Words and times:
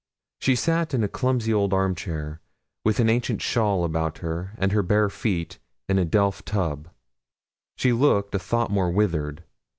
She 0.39 0.55
sat 0.55 0.95
in 0.95 1.03
a 1.03 1.07
clumsy 1.07 1.53
old 1.53 1.75
arm 1.75 1.93
chair, 1.93 2.41
with 2.83 2.99
an 2.99 3.07
ancient 3.07 3.39
shawl 3.39 3.83
about 3.83 4.17
her, 4.17 4.53
and 4.57 4.71
her 4.71 4.81
bare 4.81 5.09
feet 5.11 5.59
in 5.87 5.99
a 5.99 6.05
delft 6.05 6.47
tub. 6.47 6.89
She 7.77 7.93
looked 7.93 8.33
a 8.33 8.39
thought 8.39 8.71
more 8.71 8.89
withered. 8.89 9.43